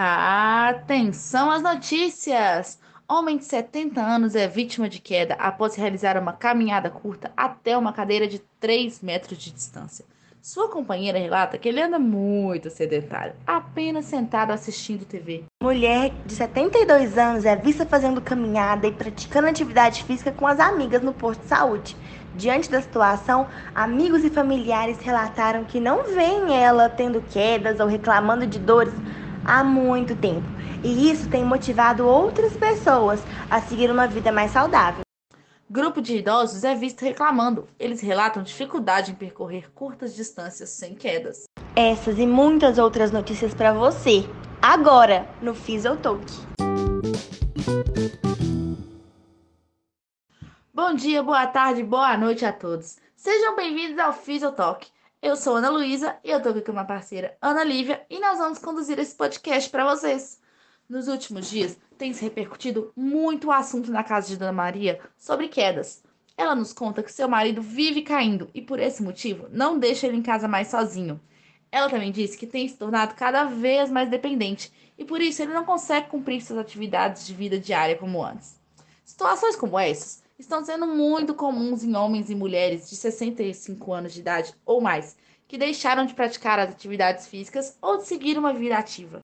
Atenção 0.00 1.50
às 1.50 1.60
notícias! 1.60 2.78
Homem 3.08 3.36
de 3.36 3.44
70 3.44 4.00
anos 4.00 4.36
é 4.36 4.46
vítima 4.46 4.88
de 4.88 5.00
queda 5.00 5.34
após 5.34 5.74
realizar 5.74 6.16
uma 6.16 6.32
caminhada 6.32 6.88
curta 6.88 7.32
até 7.36 7.76
uma 7.76 7.92
cadeira 7.92 8.28
de 8.28 8.38
3 8.60 9.02
metros 9.02 9.36
de 9.36 9.50
distância. 9.50 10.04
Sua 10.40 10.70
companheira 10.70 11.18
relata 11.18 11.58
que 11.58 11.68
ele 11.68 11.82
anda 11.82 11.98
muito 11.98 12.70
sedentário, 12.70 13.34
apenas 13.44 14.04
sentado 14.04 14.52
assistindo 14.52 15.04
TV. 15.04 15.42
Mulher 15.60 16.12
de 16.24 16.32
72 16.32 17.18
anos 17.18 17.44
é 17.44 17.56
vista 17.56 17.84
fazendo 17.84 18.20
caminhada 18.20 18.86
e 18.86 18.92
praticando 18.92 19.48
atividade 19.48 20.04
física 20.04 20.30
com 20.30 20.46
as 20.46 20.60
amigas 20.60 21.02
no 21.02 21.12
posto 21.12 21.40
de 21.40 21.48
saúde. 21.48 21.96
Diante 22.36 22.70
da 22.70 22.80
situação, 22.80 23.48
amigos 23.74 24.22
e 24.22 24.30
familiares 24.30 25.00
relataram 25.00 25.64
que 25.64 25.80
não 25.80 26.04
veem 26.04 26.54
ela 26.56 26.88
tendo 26.88 27.20
quedas 27.20 27.80
ou 27.80 27.88
reclamando 27.88 28.46
de 28.46 28.60
dores 28.60 28.94
há 29.48 29.64
muito 29.64 30.14
tempo. 30.14 30.46
E 30.84 31.10
isso 31.10 31.28
tem 31.30 31.42
motivado 31.42 32.06
outras 32.06 32.54
pessoas 32.54 33.20
a 33.50 33.60
seguir 33.62 33.90
uma 33.90 34.06
vida 34.06 34.30
mais 34.30 34.50
saudável. 34.50 35.00
Grupo 35.70 36.00
de 36.00 36.18
idosos 36.18 36.64
é 36.64 36.74
visto 36.74 37.02
reclamando. 37.02 37.66
Eles 37.78 38.00
relatam 38.00 38.42
dificuldade 38.42 39.12
em 39.12 39.14
percorrer 39.14 39.70
curtas 39.74 40.14
distâncias 40.14 40.68
sem 40.70 40.94
quedas. 40.94 41.44
Essas 41.74 42.18
e 42.18 42.26
muitas 42.26 42.78
outras 42.78 43.10
notícias 43.10 43.54
para 43.54 43.72
você, 43.72 44.24
agora 44.60 45.26
no 45.40 45.54
Fisiotalk. 45.54 46.24
Bom 50.72 50.94
dia, 50.94 51.22
boa 51.22 51.46
tarde, 51.46 51.82
boa 51.82 52.16
noite 52.16 52.44
a 52.44 52.52
todos. 52.52 52.96
Sejam 53.16 53.56
bem-vindos 53.56 53.98
ao 53.98 54.12
Fisiotalk. 54.12 54.86
Eu 55.20 55.34
sou 55.34 55.56
Ana 55.56 55.68
Luísa 55.68 56.16
e 56.22 56.30
eu 56.30 56.40
tô 56.40 56.50
aqui 56.50 56.60
com 56.60 56.70
uma 56.70 56.84
parceira, 56.84 57.36
Ana 57.42 57.64
Lívia, 57.64 58.06
e 58.08 58.20
nós 58.20 58.38
vamos 58.38 58.60
conduzir 58.60 59.00
esse 59.00 59.16
podcast 59.16 59.68
para 59.68 59.84
vocês. 59.84 60.40
Nos 60.88 61.08
últimos 61.08 61.50
dias, 61.50 61.76
tem 61.98 62.12
se 62.12 62.22
repercutido 62.22 62.92
muito 62.94 63.48
o 63.48 63.52
assunto 63.52 63.90
na 63.90 64.04
casa 64.04 64.28
de 64.28 64.36
Dona 64.36 64.52
Maria 64.52 65.00
sobre 65.16 65.48
quedas. 65.48 66.04
Ela 66.36 66.54
nos 66.54 66.72
conta 66.72 67.02
que 67.02 67.10
seu 67.10 67.28
marido 67.28 67.60
vive 67.60 68.02
caindo 68.02 68.48
e, 68.54 68.62
por 68.62 68.78
esse 68.78 69.02
motivo, 69.02 69.48
não 69.50 69.76
deixa 69.76 70.06
ele 70.06 70.18
em 70.18 70.22
casa 70.22 70.46
mais 70.46 70.68
sozinho. 70.68 71.20
Ela 71.72 71.90
também 71.90 72.12
disse 72.12 72.38
que 72.38 72.46
tem 72.46 72.68
se 72.68 72.76
tornado 72.76 73.16
cada 73.16 73.42
vez 73.42 73.90
mais 73.90 74.08
dependente 74.08 74.72
e, 74.96 75.04
por 75.04 75.20
isso, 75.20 75.42
ele 75.42 75.52
não 75.52 75.64
consegue 75.64 76.08
cumprir 76.08 76.40
suas 76.40 76.60
atividades 76.60 77.26
de 77.26 77.34
vida 77.34 77.58
diária 77.58 77.98
como 77.98 78.24
antes. 78.24 78.56
Situações 79.04 79.56
como 79.56 79.76
essas 79.80 80.22
estão 80.38 80.64
sendo 80.64 80.86
muito 80.86 81.34
comuns 81.34 81.82
em 81.82 81.96
homens 81.96 82.30
e 82.30 82.34
mulheres 82.34 82.88
de 82.88 82.94
65 82.94 83.92
anos 83.92 84.14
de 84.14 84.20
idade 84.20 84.54
ou 84.64 84.80
mais, 84.80 85.16
que 85.48 85.58
deixaram 85.58 86.06
de 86.06 86.14
praticar 86.14 86.58
as 86.58 86.70
atividades 86.70 87.26
físicas 87.26 87.76
ou 87.82 87.96
de 87.96 88.06
seguir 88.06 88.38
uma 88.38 88.52
vida 88.52 88.76
ativa. 88.76 89.20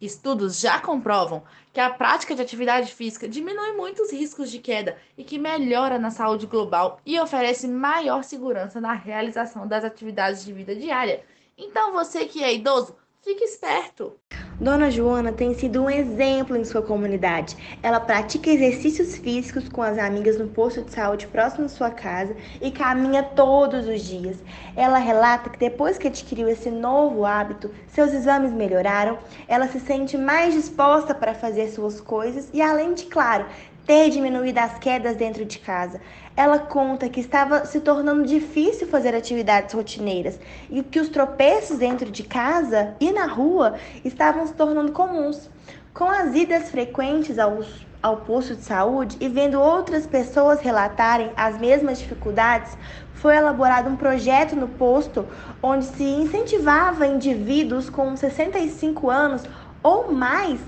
Estudos 0.00 0.58
já 0.58 0.80
comprovam 0.80 1.44
que 1.72 1.78
a 1.78 1.88
prática 1.88 2.34
de 2.34 2.42
atividade 2.42 2.92
física 2.92 3.28
diminui 3.28 3.72
muito 3.72 4.02
os 4.02 4.12
riscos 4.12 4.50
de 4.50 4.58
queda 4.58 4.98
e 5.16 5.22
que 5.22 5.38
melhora 5.38 5.96
na 5.96 6.10
saúde 6.10 6.46
global 6.46 7.00
e 7.06 7.18
oferece 7.20 7.68
maior 7.68 8.24
segurança 8.24 8.80
na 8.80 8.92
realização 8.92 9.66
das 9.66 9.84
atividades 9.84 10.44
de 10.44 10.52
vida 10.52 10.74
diária. 10.74 11.24
Então, 11.56 11.92
você 11.92 12.26
que 12.26 12.42
é 12.42 12.52
idoso, 12.52 12.96
fique 13.22 13.44
esperto! 13.44 14.18
Dona 14.60 14.90
Joana 14.90 15.32
tem 15.32 15.54
sido 15.54 15.82
um 15.82 15.90
exemplo 15.90 16.56
em 16.56 16.64
sua 16.64 16.82
comunidade. 16.82 17.56
Ela 17.82 17.98
pratica 17.98 18.50
exercícios 18.50 19.16
físicos 19.16 19.68
com 19.68 19.82
as 19.82 19.98
amigas 19.98 20.38
no 20.38 20.46
posto 20.46 20.82
de 20.82 20.92
saúde 20.92 21.26
próximo 21.26 21.64
à 21.64 21.68
sua 21.68 21.90
casa 21.90 22.36
e 22.60 22.70
caminha 22.70 23.22
todos 23.22 23.88
os 23.88 24.02
dias. 24.02 24.36
Ela 24.76 24.98
relata 24.98 25.50
que 25.50 25.58
depois 25.58 25.98
que 25.98 26.06
adquiriu 26.06 26.48
esse 26.48 26.70
novo 26.70 27.24
hábito, 27.24 27.70
seus 27.88 28.12
exames 28.12 28.52
melhoraram, 28.52 29.18
ela 29.48 29.66
se 29.66 29.80
sente 29.80 30.16
mais 30.16 30.54
disposta 30.54 31.14
para 31.14 31.34
fazer 31.34 31.68
suas 31.68 32.00
coisas 32.00 32.48
e, 32.52 32.62
além 32.62 32.94
de, 32.94 33.06
claro, 33.06 33.46
ter 33.86 34.10
diminuído 34.10 34.58
as 34.58 34.78
quedas 34.78 35.16
dentro 35.16 35.44
de 35.44 35.58
casa. 35.58 36.00
Ela 36.36 36.58
conta 36.58 37.08
que 37.08 37.20
estava 37.20 37.64
se 37.66 37.80
tornando 37.80 38.24
difícil 38.24 38.86
fazer 38.86 39.14
atividades 39.14 39.74
rotineiras 39.74 40.38
e 40.70 40.82
que 40.82 41.00
os 41.00 41.08
tropeços 41.08 41.78
dentro 41.78 42.10
de 42.10 42.22
casa 42.22 42.94
e 43.00 43.10
na 43.12 43.26
rua 43.26 43.74
estavam 44.04 44.46
se 44.46 44.54
tornando 44.54 44.92
comuns. 44.92 45.50
Com 45.92 46.04
as 46.04 46.34
idas 46.34 46.70
frequentes 46.70 47.38
aos, 47.38 47.86
ao 48.02 48.18
posto 48.18 48.54
de 48.54 48.62
saúde 48.62 49.16
e 49.20 49.28
vendo 49.28 49.60
outras 49.60 50.06
pessoas 50.06 50.60
relatarem 50.60 51.30
as 51.36 51.58
mesmas 51.58 51.98
dificuldades, 51.98 52.76
foi 53.14 53.36
elaborado 53.36 53.90
um 53.90 53.96
projeto 53.96 54.56
no 54.56 54.68
posto 54.68 55.26
onde 55.62 55.84
se 55.84 56.02
incentivava 56.02 57.06
indivíduos 57.06 57.90
com 57.90 58.16
65 58.16 59.10
anos 59.10 59.42
ou 59.82 60.10
mais 60.10 60.58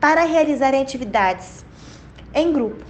para 0.00 0.24
realizarem 0.24 0.80
atividades 0.80 1.64
em 2.34 2.52
grupo, 2.52 2.84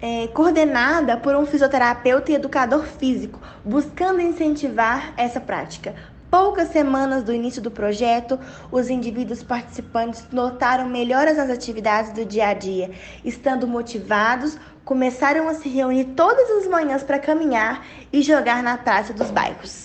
é, 0.00 0.28
coordenada 0.28 1.16
por 1.16 1.34
um 1.34 1.46
fisioterapeuta 1.46 2.30
e 2.30 2.34
educador 2.34 2.84
físico, 2.84 3.40
buscando 3.64 4.20
incentivar 4.20 5.14
essa 5.16 5.40
prática. 5.40 5.94
Poucas 6.30 6.68
semanas 6.68 7.22
do 7.22 7.32
início 7.32 7.62
do 7.62 7.70
projeto, 7.70 8.38
os 8.70 8.90
indivíduos 8.90 9.42
participantes 9.42 10.26
notaram 10.32 10.88
melhoras 10.88 11.36
nas 11.36 11.48
atividades 11.48 12.12
do 12.12 12.24
dia 12.24 12.48
a 12.48 12.54
dia. 12.54 12.90
Estando 13.24 13.68
motivados, 13.68 14.58
começaram 14.84 15.48
a 15.48 15.54
se 15.54 15.68
reunir 15.68 16.06
todas 16.16 16.50
as 16.50 16.66
manhãs 16.66 17.02
para 17.02 17.20
caminhar 17.20 17.86
e 18.12 18.20
jogar 18.20 18.62
na 18.62 18.76
praça 18.76 19.12
dos 19.12 19.30
bairros. 19.30 19.84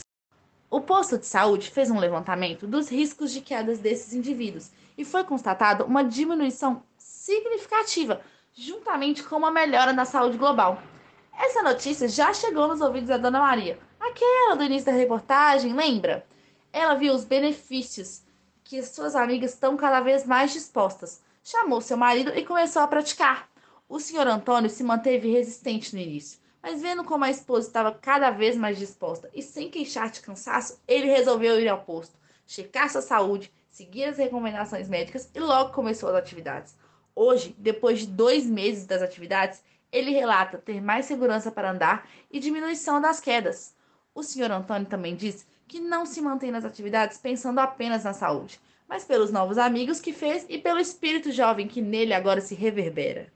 O 0.72 0.82
posto 0.82 1.18
de 1.18 1.26
saúde 1.26 1.72
fez 1.72 1.90
um 1.90 2.00
levantamento 2.00 2.68
dos 2.68 2.90
riscos 2.90 3.32
de 3.32 3.42
quedas 3.42 3.80
desses 3.80 4.14
indivíduos 4.14 4.72
e 4.98 5.06
foi 5.06 5.24
constatado 5.24 5.86
uma 5.86 6.04
diminuição 6.04 6.84
significativa, 7.30 8.22
juntamente 8.56 9.22
com 9.22 9.36
uma 9.36 9.52
melhora 9.52 9.94
na 9.94 10.04
saúde 10.04 10.36
global. 10.36 10.82
Essa 11.38 11.62
notícia 11.62 12.08
já 12.08 12.34
chegou 12.34 12.68
nos 12.68 12.82
ouvidos 12.82 13.10
da 13.10 13.20
Dona 13.20 13.40
Maria, 13.40 13.78
aquela 14.00 14.56
do 14.56 14.64
início 14.64 14.88
da 14.88 14.98
reportagem, 14.98 15.76
lembra? 15.76 16.26
Ela 16.74 16.96
viu 16.96 17.14
os 17.14 17.24
benefícios 17.24 18.24
que 18.64 18.82
suas 18.82 19.16
amigas 19.16 19.54
estão 19.54 19.78
cada 19.78 20.00
vez 20.00 20.26
mais 20.26 20.52
dispostas. 20.52 21.22
Chamou 21.44 21.82
seu 21.82 21.98
marido 21.98 22.32
e 22.36 22.44
começou 22.44 22.82
a 22.82 22.88
praticar. 22.88 23.48
O 23.88 24.00
senhor 24.00 24.26
Antônio 24.28 24.70
se 24.70 24.84
manteve 24.84 25.32
resistente 25.32 25.96
no 25.96 26.02
início, 26.02 26.40
mas 26.64 26.82
vendo 26.82 27.04
como 27.04 27.26
a 27.26 27.30
esposa 27.30 27.68
estava 27.68 27.92
cada 27.92 28.32
vez 28.32 28.58
mais 28.58 28.78
disposta 28.78 29.30
e 29.36 29.44
sem 29.44 29.70
queixar 29.70 30.10
de 30.10 30.22
cansaço, 30.22 30.82
ele 30.88 31.06
resolveu 31.06 31.60
ir 31.60 31.68
ao 31.68 31.84
posto, 31.84 32.18
checar 32.48 32.90
sua 32.90 33.02
saúde, 33.04 33.54
seguir 33.70 34.06
as 34.06 34.18
recomendações 34.18 34.90
médicas 34.90 35.30
e 35.34 35.40
logo 35.40 35.74
começou 35.74 36.10
as 36.10 36.16
atividades. 36.16 36.76
Hoje, 37.22 37.54
depois 37.58 38.00
de 38.00 38.08
dois 38.08 38.46
meses 38.46 38.86
das 38.86 39.02
atividades, 39.02 39.62
ele 39.92 40.10
relata 40.10 40.58
ter 40.58 40.82
mais 40.82 41.06
segurança 41.06 41.52
para 41.52 41.70
andar 41.70 42.08
e 42.32 42.40
diminuição 42.40 43.02
das 43.02 43.20
quedas. 43.20 43.76
O 44.16 44.24
senhor 44.24 44.50
Antônio 44.50 44.88
também 44.88 45.18
diz 45.18 45.46
que 45.68 45.82
não 45.82 46.06
se 46.06 46.22
mantém 46.22 46.50
nas 46.50 46.64
atividades 46.64 47.18
pensando 47.18 47.60
apenas 47.60 48.06
na 48.06 48.14
saúde, 48.14 48.58
mas 48.88 49.04
pelos 49.04 49.34
novos 49.34 49.58
amigos 49.58 50.00
que 50.00 50.14
fez 50.14 50.46
e 50.48 50.58
pelo 50.58 50.80
espírito 50.80 51.30
jovem 51.30 51.68
que 51.68 51.82
nele 51.82 52.14
agora 52.14 52.40
se 52.40 52.56
reverbera. 52.56 53.28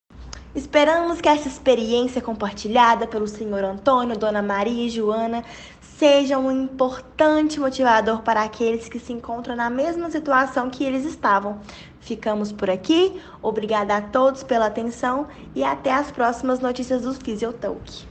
Esperamos 0.55 1.19
que 1.19 1.27
essa 1.27 1.49
experiência 1.49 2.21
compartilhada 2.21 3.05
pelo 3.05 3.27
senhor 3.27 3.65
Antônio, 3.65 4.17
Dona 4.17 4.41
Maria 4.41 4.85
e 4.85 4.89
Joana 4.89 5.43
seja 6.03 6.37
um 6.37 6.51
importante 6.51 7.61
motivador 7.61 8.23
para 8.23 8.43
aqueles 8.43 8.89
que 8.89 8.99
se 8.99 9.13
encontram 9.13 9.55
na 9.55 9.69
mesma 9.69 10.11
situação 10.11 10.69
que 10.69 10.83
eles 10.83 11.05
estavam. 11.05 11.61
Ficamos 12.01 12.51
por 12.51 12.69
aqui. 12.69 13.21
Obrigada 13.41 13.95
a 13.95 14.01
todos 14.01 14.43
pela 14.43 14.65
atenção 14.65 15.29
e 15.55 15.63
até 15.63 15.93
as 15.93 16.11
próximas 16.11 16.59
notícias 16.59 17.03
do 17.03 17.13
Physiotalk. 17.13 18.05